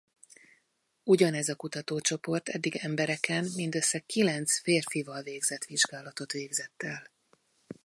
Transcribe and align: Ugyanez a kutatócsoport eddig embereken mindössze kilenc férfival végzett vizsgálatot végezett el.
Ugyanez 1.03 1.49
a 1.49 1.55
kutatócsoport 1.55 2.49
eddig 2.49 2.75
embereken 2.75 3.47
mindössze 3.55 3.99
kilenc 3.99 4.59
férfival 4.61 5.21
végzett 5.21 5.63
vizsgálatot 5.65 6.31
végezett 6.31 6.83
el. 6.83 7.07